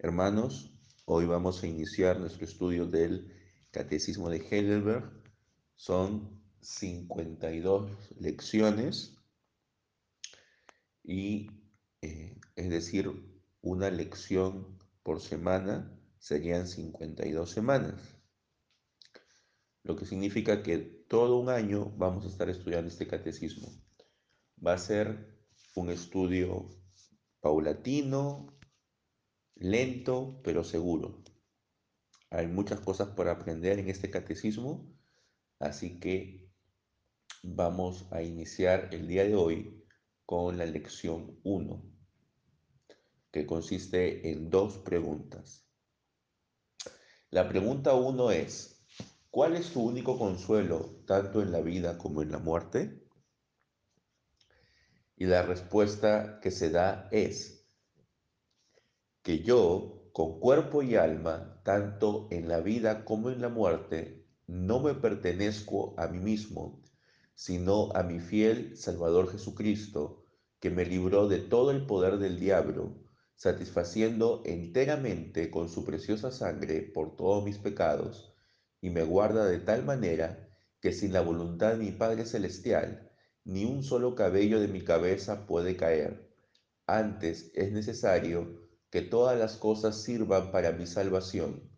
[0.00, 0.70] Hermanos,
[1.06, 3.34] hoy vamos a iniciar nuestro estudio del
[3.72, 5.10] Catecismo de Heidelberg.
[5.74, 7.90] Son 52
[8.20, 9.16] lecciones
[11.02, 11.50] y
[12.00, 13.10] eh, es decir,
[13.60, 18.00] una lección por semana serían 52 semanas.
[19.82, 23.66] Lo que significa que todo un año vamos a estar estudiando este catecismo.
[24.64, 25.42] Va a ser
[25.74, 26.68] un estudio
[27.40, 28.57] paulatino,
[29.58, 31.22] lento, pero seguro.
[32.30, 34.94] Hay muchas cosas por aprender en este catecismo,
[35.58, 36.50] así que
[37.42, 39.84] vamos a iniciar el día de hoy
[40.26, 41.82] con la lección 1,
[43.30, 45.66] que consiste en dos preguntas.
[47.30, 48.84] La pregunta 1 es,
[49.30, 53.06] ¿cuál es tu único consuelo tanto en la vida como en la muerte?
[55.16, 57.57] Y la respuesta que se da es
[59.28, 64.80] que yo, con cuerpo y alma, tanto en la vida como en la muerte, no
[64.80, 66.82] me pertenezco a mí mismo,
[67.34, 70.24] sino a mi fiel Salvador Jesucristo,
[70.60, 73.02] que me libró de todo el poder del diablo,
[73.34, 78.32] satisfaciendo enteramente con su preciosa sangre por todos mis pecados,
[78.80, 80.48] y me guarda de tal manera
[80.80, 83.12] que sin la voluntad de mi Padre Celestial,
[83.44, 86.32] ni un solo cabello de mi cabeza puede caer.
[86.86, 91.70] Antes es necesario que todas las cosas sirvan para mi salvación.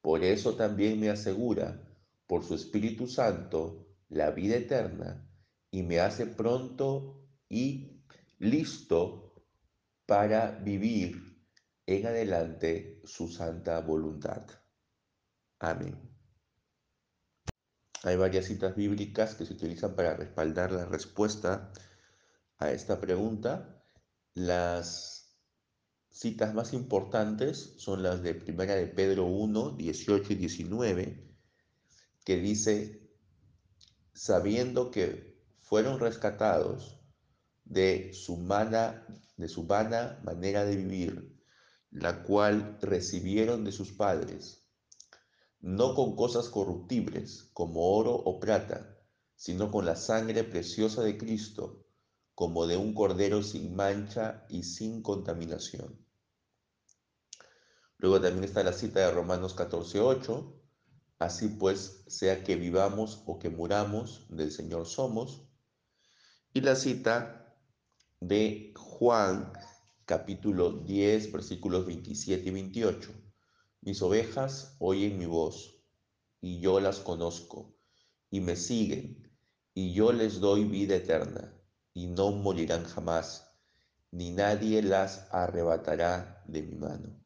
[0.00, 1.82] Por eso también me asegura,
[2.26, 5.28] por su Espíritu Santo, la vida eterna
[5.70, 8.02] y me hace pronto y
[8.38, 9.44] listo
[10.06, 11.42] para vivir
[11.86, 14.46] en adelante su santa voluntad.
[15.58, 16.14] Amén.
[18.02, 21.72] Hay varias citas bíblicas que se utilizan para respaldar la respuesta
[22.58, 23.82] a esta pregunta.
[24.34, 25.23] Las
[26.14, 31.28] citas más importantes son las de Primera de Pedro 1, 18 y 19,
[32.24, 33.10] que dice,
[34.12, 37.00] sabiendo que fueron rescatados
[37.64, 39.04] de su, mana,
[39.36, 41.36] de su vana manera de vivir,
[41.90, 44.68] la cual recibieron de sus padres,
[45.58, 49.00] no con cosas corruptibles como oro o plata,
[49.34, 51.84] sino con la sangre preciosa de Cristo,
[52.36, 56.03] como de un cordero sin mancha y sin contaminación.
[58.04, 60.60] Luego también está la cita de Romanos 14:8,
[61.18, 65.48] Así pues, sea que vivamos o que muramos, del Señor somos.
[66.52, 67.56] Y la cita
[68.20, 69.54] de Juan
[70.04, 73.10] capítulo 10, versículos 27 y 28.
[73.80, 75.82] Mis ovejas oyen mi voz,
[76.42, 77.74] y yo las conozco,
[78.28, 79.32] y me siguen,
[79.72, 81.58] y yo les doy vida eterna,
[81.94, 83.48] y no morirán jamás,
[84.10, 87.23] ni nadie las arrebatará de mi mano.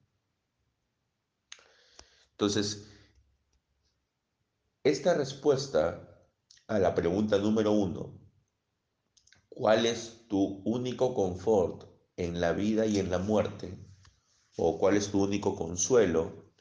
[2.39, 2.87] Entonces,
[4.85, 6.25] esta respuesta
[6.69, 8.17] a la pregunta número uno,
[9.49, 13.77] ¿cuál es tu único confort en la vida y en la muerte?
[14.57, 16.53] ¿O cuál es tu único consuelo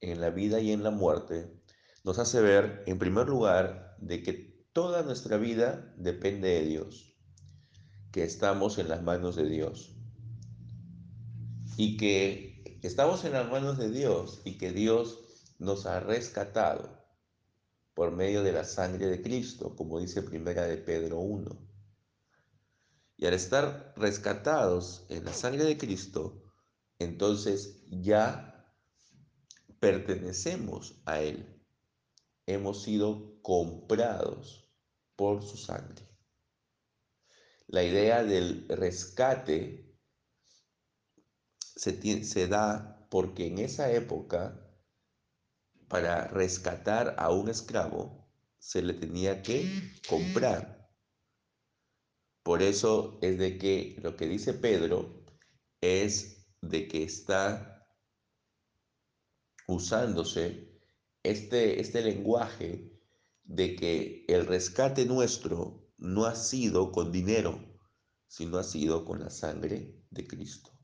[0.00, 1.62] en la vida y en la muerte?
[2.02, 7.16] Nos hace ver, en primer lugar, de que toda nuestra vida depende de Dios,
[8.10, 9.94] que estamos en las manos de Dios
[11.76, 15.20] y que estamos en las manos de Dios y que Dios
[15.58, 17.04] nos ha rescatado
[17.94, 21.58] por medio de la sangre de Cristo, como dice primera de Pedro 1.
[23.16, 26.42] Y al estar rescatados en la sangre de Cristo,
[26.98, 28.70] entonces ya
[29.80, 31.46] pertenecemos a Él.
[32.44, 34.70] Hemos sido comprados
[35.16, 36.06] por su sangre.
[37.68, 39.85] La idea del rescate
[41.76, 44.62] se, da porque en esa época
[45.88, 48.26] para rescatar a un esclavo
[48.58, 49.70] se le tenía que
[50.08, 50.90] comprar.
[52.42, 55.24] Por eso es de que lo que dice Pedro
[55.80, 57.86] es de que está
[59.68, 60.80] usándose
[61.22, 62.92] este, este lenguaje
[63.44, 67.60] de que el rescate nuestro no ha sido con dinero,
[68.26, 70.75] sino ha sido con la sangre de Cristo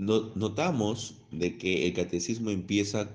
[0.00, 3.10] notamos de que el catecismo empieza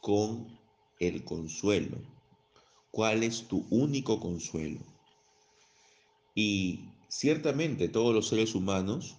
[0.00, 0.58] con
[0.98, 1.98] el consuelo.
[2.90, 4.80] ¿Cuál es tu único consuelo?
[6.34, 9.16] Y ciertamente todos los seres humanos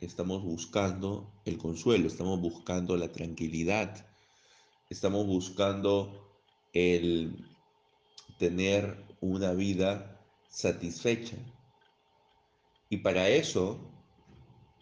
[0.00, 4.06] estamos buscando el consuelo, estamos buscando la tranquilidad,
[4.90, 6.30] estamos buscando
[6.74, 7.42] el
[8.38, 10.20] tener una vida
[10.50, 11.36] satisfecha.
[12.90, 13.78] Y para eso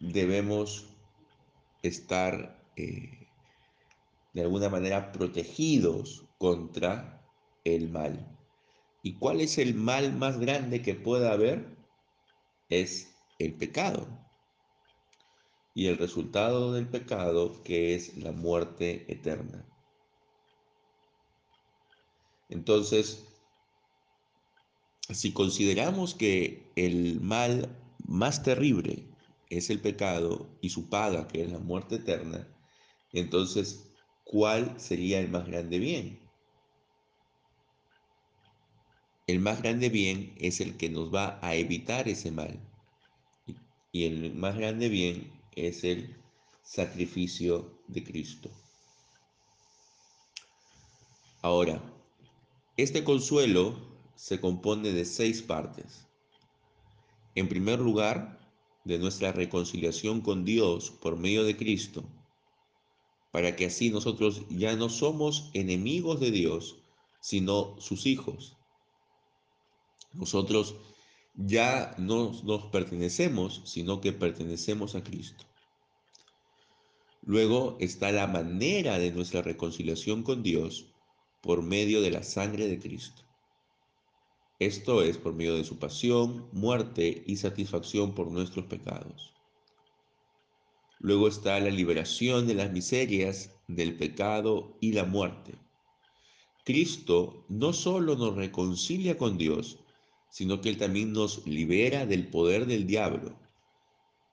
[0.00, 0.88] debemos
[1.82, 3.28] estar eh,
[4.32, 7.22] de alguna manera protegidos contra
[7.64, 8.38] el mal.
[9.02, 11.76] ¿Y cuál es el mal más grande que pueda haber?
[12.68, 14.08] Es el pecado.
[15.74, 19.64] Y el resultado del pecado que es la muerte eterna.
[22.48, 23.24] Entonces,
[25.10, 27.68] si consideramos que el mal
[28.06, 29.06] más terrible
[29.50, 32.46] es el pecado y su paga, que es la muerte eterna,
[33.12, 33.90] entonces,
[34.24, 36.20] ¿cuál sería el más grande bien?
[39.26, 42.58] El más grande bien es el que nos va a evitar ese mal.
[43.92, 46.16] Y el más grande bien es el
[46.62, 48.50] sacrificio de Cristo.
[51.40, 51.82] Ahora,
[52.76, 53.78] este consuelo
[54.16, 56.06] se compone de seis partes.
[57.34, 58.47] En primer lugar,
[58.84, 62.04] de nuestra reconciliación con Dios por medio de Cristo,
[63.30, 66.78] para que así nosotros ya no somos enemigos de Dios,
[67.20, 68.56] sino sus hijos.
[70.12, 70.76] Nosotros
[71.34, 75.44] ya no nos pertenecemos, sino que pertenecemos a Cristo.
[77.22, 80.86] Luego está la manera de nuestra reconciliación con Dios
[81.42, 83.27] por medio de la sangre de Cristo.
[84.58, 89.32] Esto es por medio de su pasión, muerte y satisfacción por nuestros pecados.
[90.98, 95.54] Luego está la liberación de las miserias, del pecado y la muerte.
[96.64, 99.78] Cristo no solo nos reconcilia con Dios,
[100.28, 103.38] sino que Él también nos libera del poder del diablo,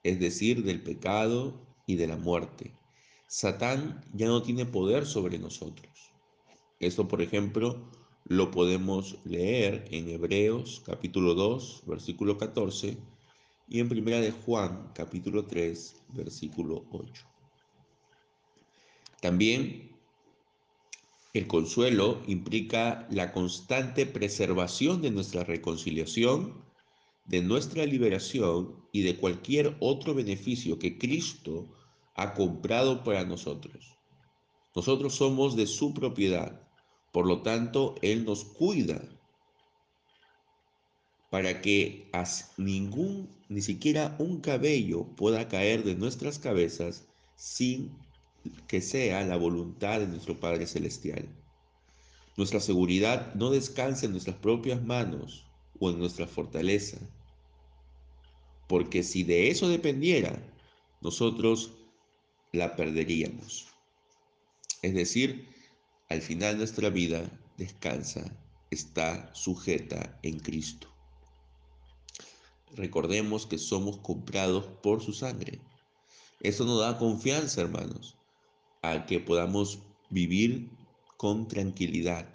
[0.02, 1.54] es decir, del pecado
[1.86, 2.74] y de la muerte.
[3.28, 6.12] Satán ya no tiene poder sobre nosotros.
[6.80, 7.90] Esto, por ejemplo,
[8.28, 12.96] lo podemos leer en Hebreos capítulo 2, versículo 14
[13.68, 17.24] y en Primera de Juan capítulo 3, versículo 8.
[19.20, 19.96] También
[21.34, 26.64] el consuelo implica la constante preservación de nuestra reconciliación,
[27.26, 31.68] de nuestra liberación y de cualquier otro beneficio que Cristo
[32.16, 33.96] ha comprado para nosotros.
[34.74, 36.65] Nosotros somos de su propiedad,
[37.16, 39.00] por lo tanto, Él nos cuida
[41.30, 42.10] para que
[42.58, 47.96] ningún, ni siquiera un cabello pueda caer de nuestras cabezas sin
[48.68, 51.26] que sea la voluntad de nuestro Padre Celestial.
[52.36, 55.46] Nuestra seguridad no descansa en nuestras propias manos
[55.80, 56.98] o en nuestra fortaleza,
[58.68, 60.38] porque si de eso dependiera,
[61.00, 61.72] nosotros
[62.52, 63.68] la perderíamos.
[64.82, 65.55] Es decir,
[66.08, 68.24] al final nuestra vida descansa,
[68.70, 70.88] está sujeta en Cristo.
[72.74, 75.60] Recordemos que somos comprados por su sangre.
[76.40, 78.16] Eso nos da confianza, hermanos,
[78.82, 79.80] a que podamos
[80.10, 80.70] vivir
[81.16, 82.28] con tranquilidad,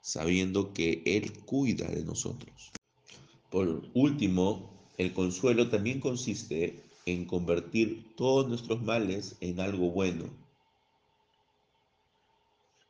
[0.00, 2.72] sabiendo que Él cuida de nosotros.
[3.50, 10.43] Por último, el consuelo también consiste en convertir todos nuestros males en algo bueno.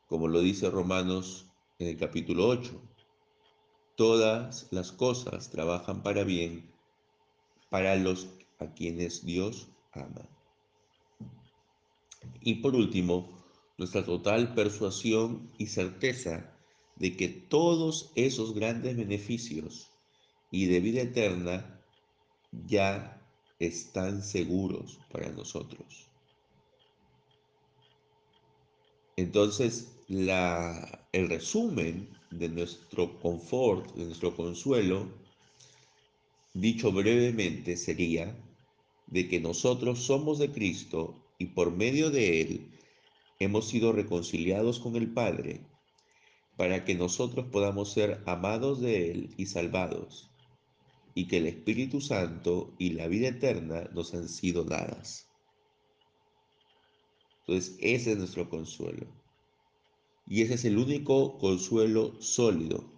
[0.07, 1.47] Como lo dice Romanos
[1.79, 2.81] en el capítulo 8,
[3.95, 6.71] todas las cosas trabajan para bien
[7.69, 8.27] para los
[8.59, 10.29] a quienes Dios ama.
[12.41, 13.43] Y por último,
[13.77, 16.53] nuestra total persuasión y certeza
[16.95, 19.89] de que todos esos grandes beneficios
[20.51, 21.81] y de vida eterna
[22.67, 23.21] ya
[23.59, 26.09] están seguros para nosotros.
[29.17, 35.07] Entonces, el resumen de nuestro confort, de nuestro consuelo,
[36.55, 38.33] Dicho brevemente sería
[39.07, 42.71] de que nosotros somos de Cristo y por medio de Él
[43.39, 45.65] hemos sido reconciliados con el Padre
[46.55, 50.29] para que nosotros podamos ser amados de Él y salvados,
[51.13, 55.27] y que el Espíritu Santo y la vida eterna nos han sido dadas.
[57.47, 59.07] Entonces, ese es nuestro consuelo.
[60.27, 62.95] Y ese es el único consuelo sólido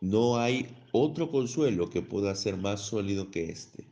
[0.00, 3.84] No hay otro consuelo que pueda ser más sólido que este.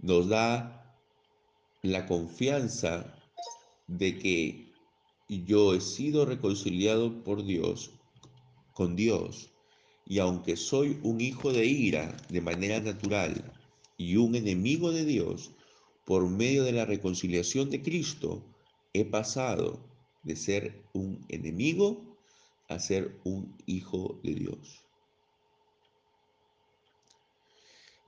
[0.00, 0.98] Nos da
[1.82, 3.14] la confianza
[3.86, 4.72] de que
[5.28, 7.92] yo he sido reconciliado por Dios,
[8.72, 9.52] con Dios,
[10.06, 13.52] y aunque soy un hijo de ira de manera natural
[13.98, 15.50] y un enemigo de Dios,
[16.04, 18.44] por medio de la reconciliación de Cristo,
[18.92, 19.80] he pasado
[20.22, 22.16] de ser un enemigo
[22.68, 24.86] a ser un hijo de Dios.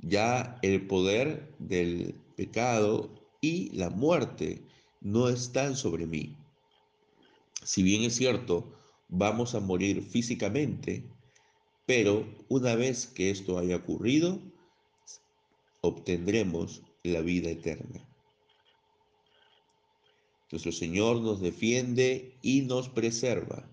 [0.01, 4.63] Ya el poder del pecado y la muerte
[5.01, 6.37] no están sobre mí.
[7.65, 8.73] Si bien es cierto,
[9.09, 11.05] vamos a morir físicamente,
[11.89, 14.43] pero una vez que esto haya ocurrido,
[15.81, 18.07] obtendremos la vida eterna.
[20.53, 23.67] Nuestro Señor nos defiende y nos preserva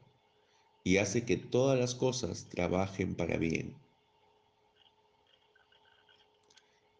[0.86, 3.76] y hace que todas las cosas trabajen para bien.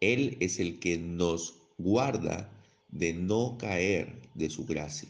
[0.02, 2.52] Él es el que nos guarda
[2.90, 5.08] de no caer de su gracia.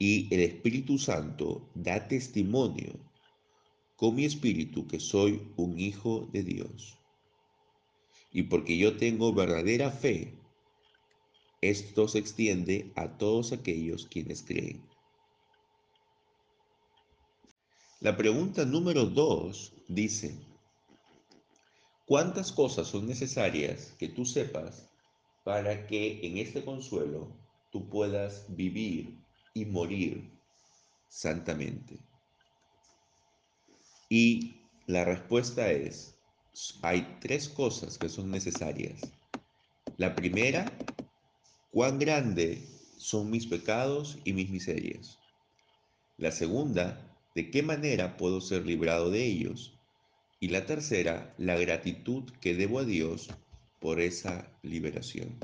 [0.00, 3.11] Y el Espíritu Santo da testimonio
[4.02, 6.98] con mi espíritu que soy un hijo de Dios.
[8.32, 10.34] Y porque yo tengo verdadera fe,
[11.60, 14.82] esto se extiende a todos aquellos quienes creen.
[18.00, 20.34] La pregunta número dos dice,
[22.04, 24.90] ¿cuántas cosas son necesarias que tú sepas
[25.44, 27.36] para que en este consuelo
[27.70, 29.16] tú puedas vivir
[29.54, 30.28] y morir
[31.06, 32.00] santamente?
[34.14, 34.56] Y
[34.88, 36.16] la respuesta es,
[36.82, 39.00] hay tres cosas que son necesarias.
[39.96, 40.70] La primera,
[41.70, 42.62] cuán grande
[42.98, 45.18] son mis pecados y mis miserias.
[46.18, 49.78] La segunda, de qué manera puedo ser librado de ellos.
[50.40, 53.30] Y la tercera, la gratitud que debo a Dios
[53.80, 55.38] por esa liberación.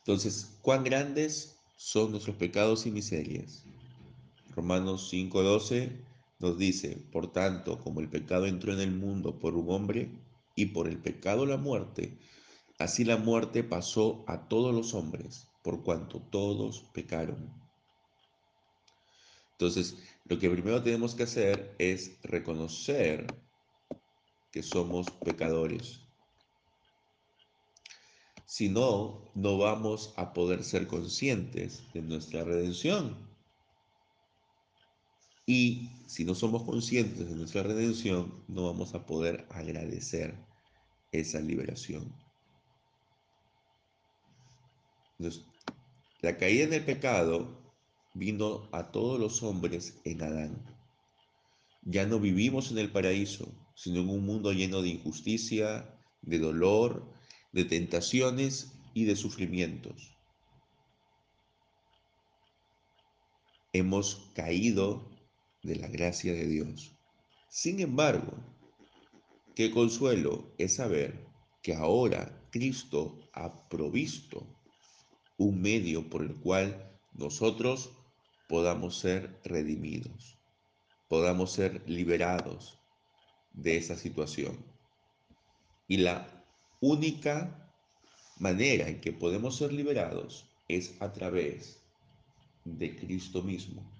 [0.00, 3.62] Entonces, ¿cuán grandes son nuestros pecados y miserias?
[4.54, 5.90] Romanos 5:12
[6.40, 10.10] nos dice, por tanto, como el pecado entró en el mundo por un hombre
[10.56, 12.18] y por el pecado la muerte,
[12.78, 17.48] así la muerte pasó a todos los hombres, por cuanto todos pecaron.
[19.52, 23.26] Entonces, lo que primero tenemos que hacer es reconocer
[24.50, 26.00] que somos pecadores.
[28.48, 33.14] Si no, no vamos a poder ser conscientes de nuestra redención.
[35.44, 40.34] Y si no somos conscientes de nuestra redención, no vamos a poder agradecer
[41.12, 42.10] esa liberación.
[46.22, 47.54] la caída en el pecado
[48.14, 50.64] vino a todos los hombres en Adán.
[51.82, 57.17] Ya no vivimos en el paraíso, sino en un mundo lleno de injusticia, de dolor,
[57.58, 60.16] de tentaciones y de sufrimientos.
[63.72, 65.10] Hemos caído
[65.64, 66.96] de la gracia de Dios.
[67.50, 68.32] Sin embargo,
[69.56, 71.26] qué consuelo es saber
[71.60, 74.46] que ahora Cristo ha provisto
[75.36, 77.90] un medio por el cual nosotros
[78.48, 80.38] podamos ser redimidos,
[81.08, 82.78] podamos ser liberados
[83.52, 84.64] de esa situación.
[85.88, 86.37] Y la
[86.80, 87.72] única
[88.38, 91.80] manera en que podemos ser liberados es a través
[92.64, 93.90] de Cristo mismo.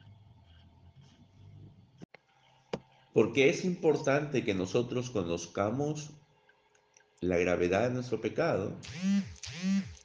[3.12, 6.10] Porque es importante que nosotros conozcamos
[7.20, 8.76] la gravedad de nuestro pecado,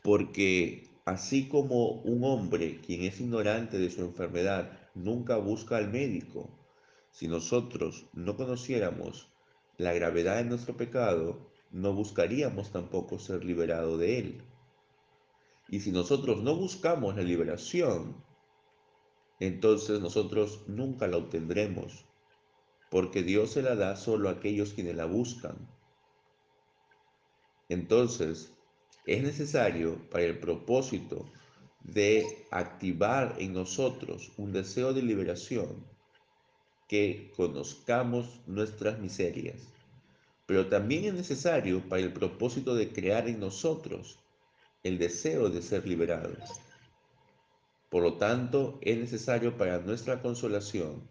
[0.02, 6.50] porque así como un hombre quien es ignorante de su enfermedad nunca busca al médico,
[7.12, 9.28] si nosotros no conociéramos
[9.78, 14.44] la gravedad de nuestro pecado, no buscaríamos tampoco ser liberado de él.
[15.68, 18.16] Y si nosotros no buscamos la liberación,
[19.40, 22.06] entonces nosotros nunca la obtendremos,
[22.92, 25.68] porque Dios se la da solo a aquellos quienes la buscan.
[27.70, 28.54] Entonces,
[29.08, 31.26] es necesario para el propósito
[31.82, 35.84] de activar en nosotros un deseo de liberación
[36.88, 39.73] que conozcamos nuestras miserias,
[40.46, 44.20] pero también es necesario para el propósito de crear en nosotros
[44.84, 46.62] el deseo de ser liberados.
[47.90, 51.08] Por lo tanto, es necesario para nuestra consolación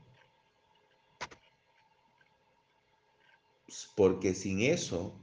[3.94, 5.14] porque sin eso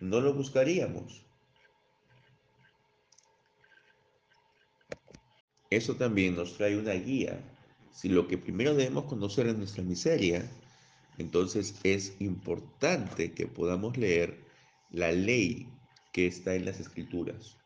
[0.00, 1.24] no lo buscaríamos.
[5.70, 7.38] Eso también nos trae una guía.
[7.92, 10.50] Si lo que primero debemos conocer es nuestra miseria,
[11.18, 14.44] entonces es importante que podamos leer
[14.90, 15.68] la ley
[16.12, 17.56] que está en las escrituras.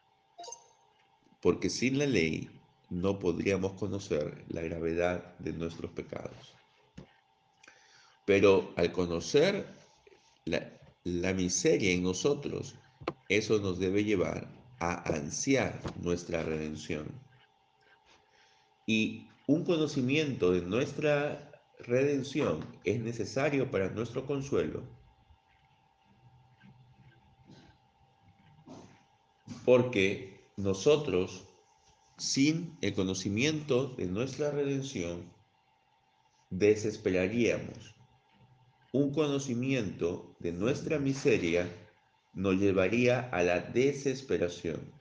[1.41, 2.49] Porque sin la ley
[2.89, 6.55] no podríamos conocer la gravedad de nuestros pecados.
[8.25, 9.67] Pero al conocer
[10.45, 12.77] la, miseria en nosotros,
[13.29, 17.07] eso nos debe llevar a ansiar nuestra redención.
[18.87, 21.52] Y un conocimiento de nuestra
[21.83, 24.83] redención es necesario para nuestro consuelo,
[29.65, 31.47] porque nosotros,
[32.19, 35.33] sin el conocimiento de nuestra redención,
[36.51, 37.95] desesperaríamos.
[38.93, 41.73] Un conocimiento de nuestra miseria
[42.35, 44.93] nos llevaría a la desesperación.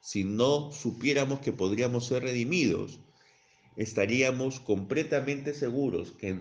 [0.00, 2.98] Si no supiéramos que podríamos ser redimidos,
[3.76, 6.38] estaríamos completamente seguros que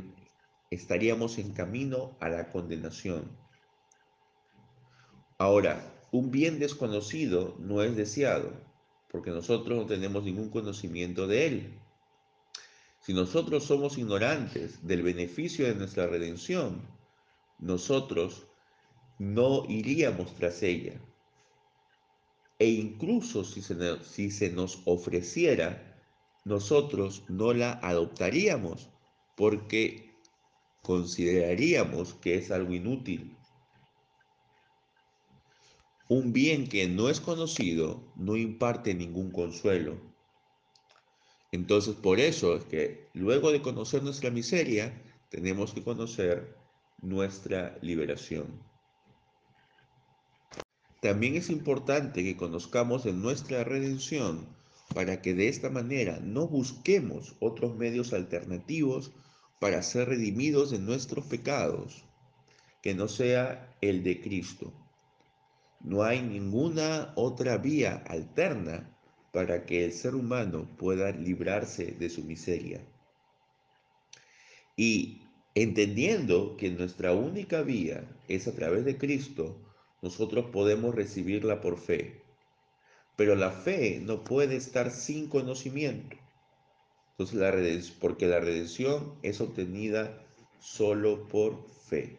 [0.70, 3.38] estaríamos en camino a la condenación.
[5.38, 8.52] Ahora, un bien desconocido no es deseado,
[9.10, 11.80] porque nosotros no tenemos ningún conocimiento de él.
[13.02, 16.88] Si nosotros somos ignorantes del beneficio de nuestra redención,
[17.58, 18.48] nosotros
[19.18, 21.00] no iríamos tras ella.
[22.60, 23.62] E incluso si
[24.32, 25.91] se, nos ofreciera,
[26.44, 28.90] nosotros no la adoptaríamos
[29.36, 30.16] porque
[30.82, 33.38] consideraríamos que es algo inútil.
[36.10, 40.00] Un bien que no es conocido no imparte ningún consuelo.
[41.52, 46.58] Entonces, por eso es que luego de conocer nuestra miseria, tenemos que conocer
[47.02, 48.62] nuestra liberación.
[51.02, 54.61] También es importante que conozcamos de nuestra redención
[54.94, 59.12] para que de esta manera no busquemos otros medios alternativos
[59.60, 62.04] para ser redimidos de nuestros pecados,
[62.82, 64.74] que no sea el de Cristo.
[65.80, 68.98] No hay ninguna otra vía alterna
[69.32, 72.86] para que el ser humano pueda librarse de su miseria.
[74.76, 75.22] Y
[75.56, 79.62] entendiendo que nuestra única vía es a través de Cristo,
[80.02, 82.24] nosotros podemos recibirla por fe.
[83.22, 86.18] Pero la fe no puede estar sin conocimiento.
[87.12, 87.52] Entonces, la
[88.00, 90.26] porque la redención es obtenida
[90.58, 92.18] solo por fe.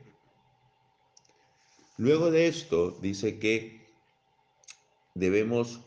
[1.96, 3.85] Luego de esto, dice que
[5.14, 5.81] debemos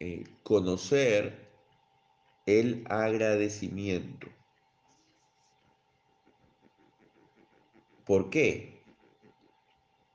[0.00, 1.48] eh, conocer
[2.46, 4.26] el agradecimiento.
[8.04, 8.79] ¿Por qué?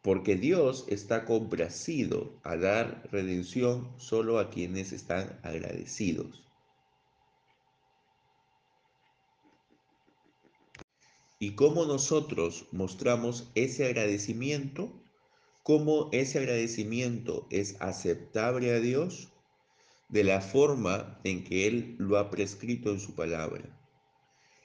[0.05, 6.45] Porque Dios está complacido a dar redención solo a quienes están agradecidos.
[11.39, 14.91] y cómo nosotros mostramos ese agradecimiento,
[15.63, 19.29] cómo ese agradecimiento es aceptable a Dios
[20.09, 23.63] de la forma en que Él lo ha prescrito en su palabra.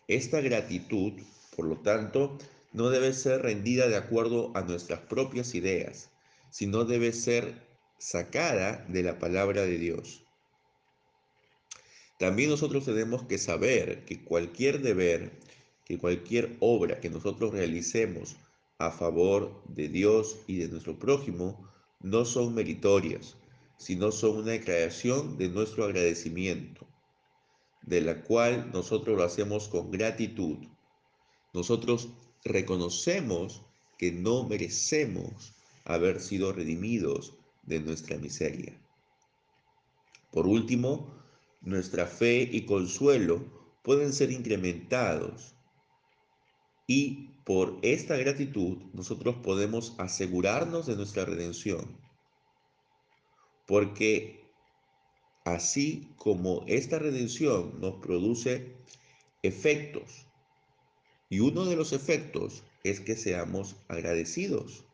[0.07, 1.20] Esta gratitud,
[1.57, 2.38] por lo tanto,
[2.72, 6.11] no debe ser rendida de acuerdo a nuestras propias ideas,
[6.50, 7.66] sino debe ser
[7.98, 10.24] sacada de la palabra de Dios.
[12.18, 15.33] También nosotros tenemos que saber que cualquier deber
[15.90, 18.37] que cualquier obra que nosotros realicemos
[18.78, 23.37] a favor de Dios y de nuestro prójimo no son meritorias,
[23.76, 26.87] sino son una declaración de nuestro agradecimiento,
[27.83, 30.59] de la cual nosotros lo hacemos con gratitud.
[31.52, 32.11] Nosotros
[32.44, 33.62] reconocemos
[33.98, 38.81] que no merecemos haber sido redimidos de nuestra miseria.
[40.31, 41.14] Por último,
[41.61, 43.44] nuestra fe y consuelo
[43.83, 45.55] pueden ser incrementados
[46.87, 51.98] y por esta gratitud nosotros podemos asegurarnos de nuestra redención.
[53.66, 54.44] Porque
[55.44, 58.76] así como esta redención nos produce
[59.42, 60.26] efectos,
[61.30, 64.84] y uno de los efectos es que seamos agradecidos.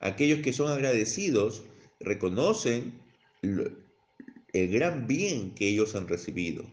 [0.00, 1.62] Aquellos que son agradecidos
[2.00, 3.00] reconocen
[3.42, 6.66] el gran bien que ellos han recibido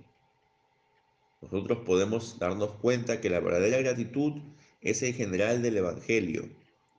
[1.45, 4.41] nosotros podemos darnos cuenta que la verdadera gratitud
[4.81, 6.49] es el general del Evangelio,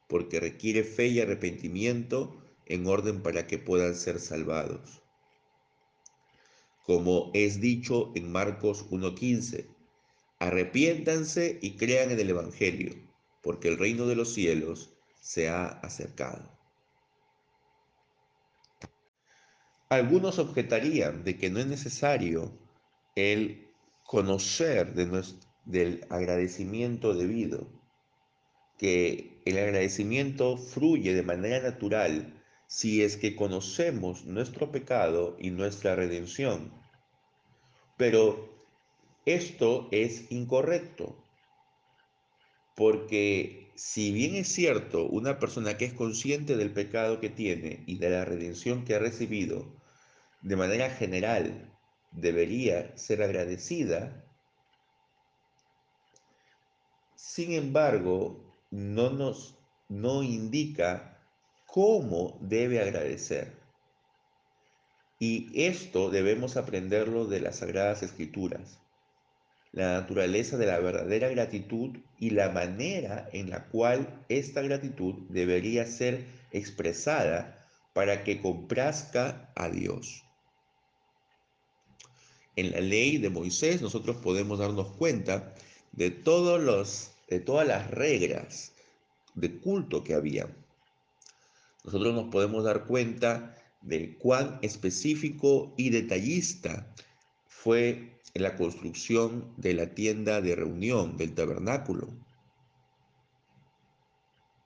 [0.08, 5.02] porque requiere fe y arrepentimiento en orden para que puedan ser salvados.
[6.84, 9.66] Como es dicho en Marcos 1.15,
[10.38, 12.94] arrepiéntanse y crean en el Evangelio,
[13.42, 16.56] porque el reino de los cielos se ha acercado.
[19.88, 22.58] Algunos objetarían de que no es necesario
[23.14, 23.68] el
[24.04, 25.24] conocer de
[25.64, 27.68] del agradecimiento debido,
[28.78, 35.96] que el agradecimiento fluye de manera natural si es que conocemos nuestro pecado y nuestra
[35.96, 36.72] redención.
[37.96, 38.55] Pero
[39.26, 41.16] esto es incorrecto,
[42.76, 47.98] porque si bien es cierto, una persona que es consciente del pecado que tiene y
[47.98, 49.66] de la redención que ha recibido,
[50.42, 51.76] de manera general
[52.12, 54.24] debería ser agradecida,
[57.16, 59.58] sin embargo, no nos
[59.88, 61.20] no indica
[61.66, 63.56] cómo debe agradecer.
[65.18, 68.80] Y esto debemos aprenderlo de las Sagradas Escrituras
[69.76, 75.84] la naturaleza de la verdadera gratitud y la manera en la cual esta gratitud debería
[75.84, 80.24] ser expresada para que comprazca a Dios.
[82.56, 85.54] En la ley de Moisés nosotros podemos darnos cuenta
[85.92, 88.72] de, todos los, de todas las reglas
[89.34, 90.48] de culto que había.
[91.84, 96.94] Nosotros nos podemos dar cuenta de cuán específico y detallista
[97.46, 102.08] fue en la construcción de la tienda de reunión, del tabernáculo.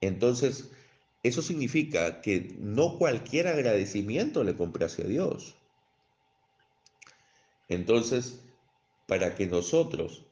[0.00, 0.72] Entonces,
[1.22, 5.54] eso significa que no cualquier agradecimiento le complace a Dios.
[7.68, 8.40] Entonces,
[9.06, 10.24] para que nosotros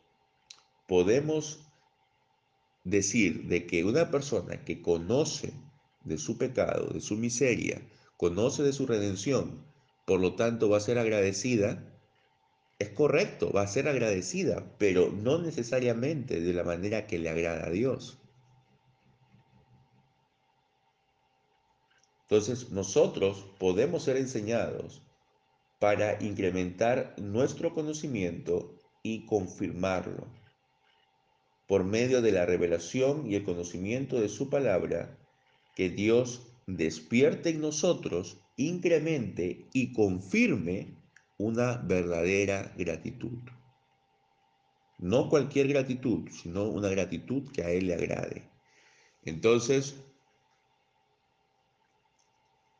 [0.88, 1.60] podemos
[2.82, 5.52] decir de que una persona que conoce
[6.02, 7.80] de su pecado, de su miseria,
[8.16, 9.64] conoce de su redención,
[10.06, 11.97] por lo tanto va a ser agradecida,
[12.78, 17.66] es correcto, va a ser agradecida, pero no necesariamente de la manera que le agrada
[17.66, 18.18] a Dios.
[22.22, 25.02] Entonces nosotros podemos ser enseñados
[25.80, 30.26] para incrementar nuestro conocimiento y confirmarlo
[31.66, 35.18] por medio de la revelación y el conocimiento de su palabra,
[35.74, 40.97] que Dios despierte en nosotros, incremente y confirme
[41.38, 43.38] una verdadera gratitud.
[44.98, 48.50] No cualquier gratitud, sino una gratitud que a Él le agrade.
[49.24, 49.96] Entonces,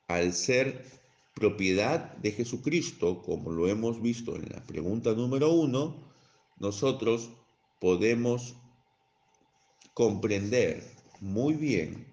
[0.09, 0.85] al ser
[1.35, 6.13] propiedad de Jesucristo, como lo hemos visto en la pregunta número uno,
[6.59, 7.31] nosotros
[7.81, 8.57] podemos
[9.95, 10.83] comprender
[11.21, 12.07] muy bien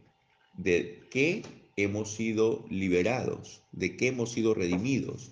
[0.54, 1.44] de qué
[1.78, 5.32] hemos sido liberados, de que hemos sido redimidos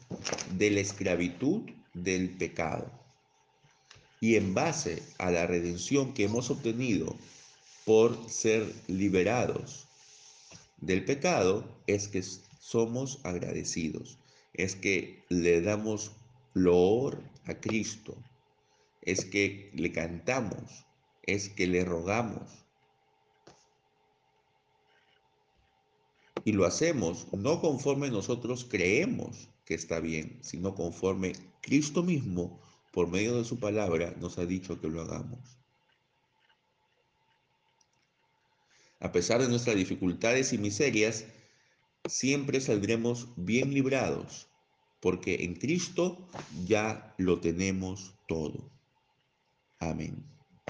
[0.57, 1.61] de la esclavitud
[1.93, 2.91] del pecado.
[4.19, 7.15] Y en base a la redención que hemos obtenido
[7.85, 9.87] por ser liberados
[10.77, 12.23] del pecado, es que
[12.59, 14.17] somos agradecidos,
[14.53, 16.11] es que le damos
[16.53, 18.15] loor a Cristo,
[19.01, 20.85] es que le cantamos,
[21.23, 22.62] es que le rogamos,
[26.45, 33.07] Y lo hacemos no conforme nosotros creemos que está bien, sino conforme Cristo mismo, por
[33.07, 35.57] medio de su palabra, nos ha dicho que lo hagamos.
[38.99, 41.25] A pesar de nuestras dificultades y miserias,
[42.07, 44.47] siempre saldremos bien librados,
[44.99, 46.29] porque en Cristo
[46.65, 48.71] ya lo tenemos todo.
[49.79, 50.32] Amén.